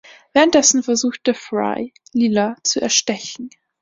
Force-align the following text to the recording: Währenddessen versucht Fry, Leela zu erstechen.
Währenddessen 0.33 0.81
versucht 0.81 1.29
Fry, 1.35 1.93
Leela 2.11 2.55
zu 2.63 2.81
erstechen. 2.81 3.51